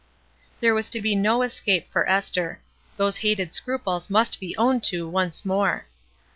There 0.61 0.73
was 0.73 0.89
to 0.89 0.99
be 0.99 1.13
no 1.15 1.43
escape 1.43 1.91
for 1.91 2.09
Esther; 2.09 2.59
those 2.97 3.17
hated 3.17 3.53
scruples 3.53 4.09
must 4.09 4.39
be 4.39 4.57
owned 4.57 4.83
to 4.85 5.07
once 5.07 5.45
more. 5.45 5.85